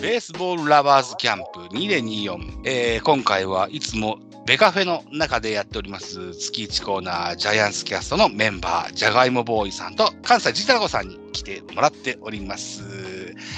[0.00, 12.82] ベースボールラバーズキャンプ2024、えー、今回はいつもベカフェの中でやっております月1コーナージャイアンツキャストのメンバー、ジャガイモボーイさんと関西ジタラゴさんに来てもらっております。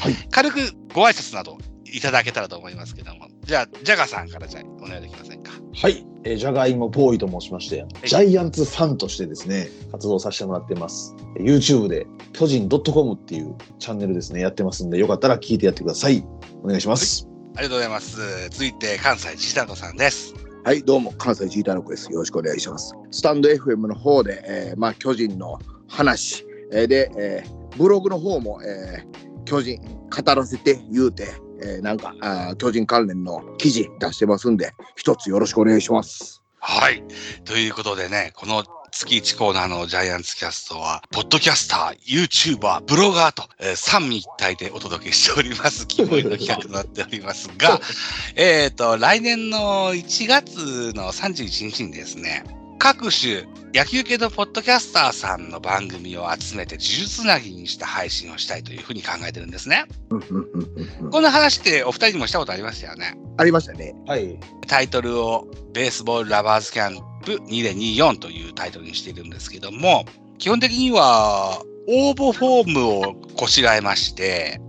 [0.01, 0.59] はい、軽く
[0.93, 5.42] ご挨拶などいただけたらと思いますけども、じゃあ、ジャガさんからじゃあお願いできませんか？
[5.75, 11.15] はい、えー、ジャガイモボーイと申しまして、ジャイアンツファンとしてですね、活動させてもらってます。
[11.37, 16.25] YouTube で巨人 .com っていうチャンネルですね、やってますんで、よかったら聞いてやってください。
[16.63, 17.27] お願いします。
[17.27, 18.49] はい、ありがとうございます。
[18.51, 20.35] 続いて、関西ジタロさんです。
[20.65, 22.13] はい、どうも、関西ジータロコです。
[22.13, 22.95] よろしくお願いします。
[23.11, 25.59] スタンド FM の方で、えー、まあ、巨人の
[25.89, 31.29] 話、えー、で、えー、ブログの方も、えー、巨人語らせて言うて、
[31.63, 36.43] えー、なんかあ巨人関連の記事出してますんで、一つよろしくお願いします。
[36.59, 37.03] はい。
[37.45, 45.89] ということでね、この月1コーナーのジャイアンツキャストは、ポッドキャスター、YouTuber、ブロガーと、えー、三位一体でお届けしております。
[45.89, 47.81] キモいの企画となっておりますが、
[48.37, 52.45] えっと、来年の1月の31日にですね、
[52.83, 59.85] 各種野球系のポッドキャスターさんの番組を集めて呪術つなぎにした配信をしたいというふうに考えてるんですね。
[61.13, 63.17] こんな話ってお二人にもしたことありましたよね。
[63.37, 63.95] ありましたね。
[64.09, 64.37] はい。
[64.67, 70.05] タイトルをベースボールラバーズキャンプ2024というタイトルにしているんですけども、
[70.39, 74.61] 基本的には応募フォームをこしらえまして、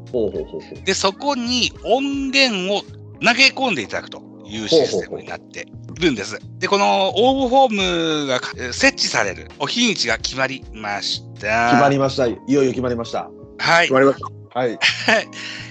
[0.85, 2.83] で、そこに音源を
[3.25, 5.65] 投げ込んでいただくというシステムになって
[6.01, 6.39] るんです。
[6.59, 8.39] で、この応募フォームが
[8.73, 11.71] 設置されるお日にちが決まりました。
[11.71, 12.27] 決まりました。
[12.27, 13.29] いよいよ決まりました。
[13.57, 13.85] はい。
[13.85, 14.59] 決まりました。
[14.59, 14.79] はい。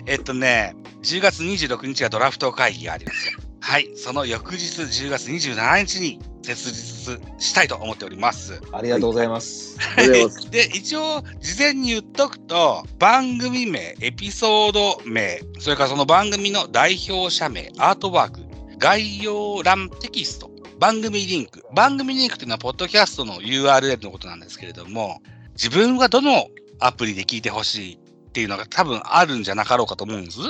[0.07, 3.39] えっとね、10月26日はドラフト会議がありますよ。
[3.61, 3.91] はい。
[3.95, 8.61] その翌日10月27日に設立したいと思っております。
[8.73, 9.79] ありがとうございます。
[9.79, 10.09] はい、
[10.51, 18.42] で、一応、事前に言っとくと、番組名、エピソード名、それからその番組の代表者名、アートワーク、
[18.83, 20.51] 概要欄テキスト、
[20.81, 21.65] 番組リンク。
[21.73, 25.23] 番組リンクというのは、ポッドキャストの URL のことなんですけれども、
[25.53, 26.49] 自分はどの
[26.81, 27.99] アプリで聞いてほしいっ
[28.33, 30.41] ていうのが多分あるんじゃなかろうかと思うんです。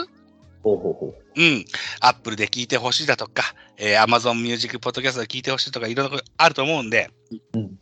[0.62, 1.14] ほうほうほう。
[1.36, 1.64] うん。
[2.00, 7.10] アップルで聞いてほしいだとか、えー、Amazon Music Podcast で聞いてほしいとか、いろいろあると思うんで、
[7.52, 7.78] うん、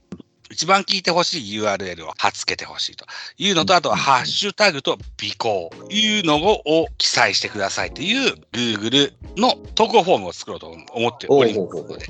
[0.50, 3.06] 一番聞いてほしい URL を貼っつけてほしいと
[3.38, 4.98] いうのと、あとはハッシュタグと尾
[5.38, 12.06] 行いうのを記載してくださいという Google の投稿フォームを作ろうと思っておりますので、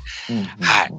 [0.61, 0.93] はい。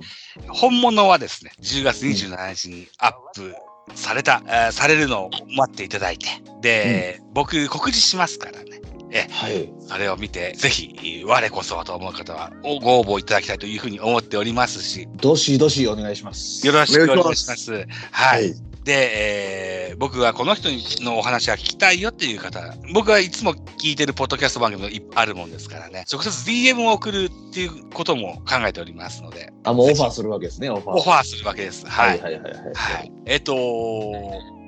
[0.47, 3.55] 本物はですね、10月27日にアップ
[3.95, 6.27] された、えされるのを待っていただいて、
[6.61, 8.81] で、うん、僕告知しますからね。
[9.13, 15.07] え、はい、それを見て、ぜひ、我こそはと思う方は、ご応募いただきたいというふうに思っておりますし。
[15.17, 16.65] どしどしお願いします。
[16.65, 17.73] よろしくお願いします。
[17.73, 17.85] はい。
[18.11, 20.69] はいで、えー、僕はこの人
[21.03, 29.53] のお話は聞きたいよっていう方、僕はいつも聞いてるポッドキャスト番組もあるもんですからね、直接 DM を送るっていうことも考えておりますので。
[29.63, 30.95] あ、もうオファーするわけですね、オファー。
[30.95, 31.85] オファーするわけです。
[31.85, 32.19] はい。
[32.19, 33.11] はいはいはいはい、はい。
[33.25, 33.53] えっ、と、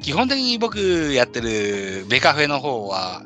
[0.03, 0.77] 基本的に僕
[1.13, 3.23] やってるベカフェの方は、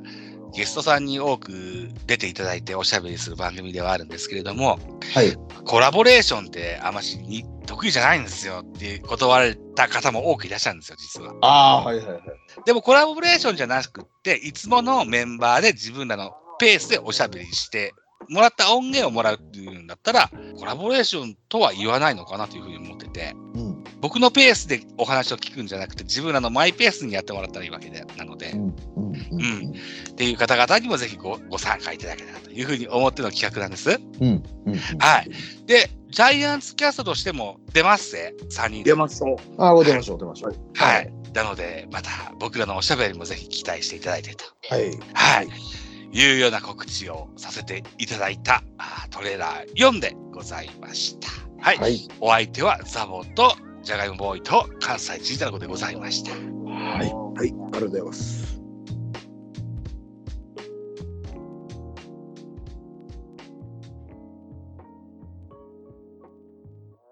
[0.54, 4.80] ゲストさんに多く出ていただいておしゃべりする番組ではあるんですけれども、
[5.14, 11.36] はい、コラボレーションってあまり得意じゃないんですよって断られた方も多くいらっしゃるんですよ、実は。
[11.42, 12.22] ああ、はいはいはい。
[12.66, 17.94] でもコラボレーションじゃなくて、いつものメンバーで自分らのペースでおしゃべりして、
[18.30, 29.74] もらった音源をもらうっていうんだったら、コラボレーションとは言わないのかなというふうに思ってて、うん、僕のペースでお話を聞くんじゃなくて、自分らのマイペースにやってもらったらいいわけでなので、うん、うん、
[30.12, 33.92] っていう方々にもぜひごご参加いただけたらというふうに思っての企画なんです。
[34.20, 35.30] うん、うん、はい。
[35.66, 39.38] で、ジャイアンツキャストとしても出ますぜ、3人出ますと。
[39.58, 40.56] ああ、出ましょう、出ましょう。
[40.74, 41.14] はい。
[41.34, 42.10] なので、また
[42.40, 44.46] 僕らのおしゃべりもぜひ期待していただいてと。
[44.70, 44.98] はい。
[45.14, 45.48] はい。
[46.12, 48.64] いうような告知をさせていただいた
[49.12, 51.30] トレーラー4でございました。
[51.60, 51.78] はい。
[51.78, 56.32] はい、お相手はザボとジャガイモボーイと関西チータラコでございました。
[56.32, 57.04] はい。
[57.04, 57.12] はい。
[57.36, 58.57] ありがとうございます。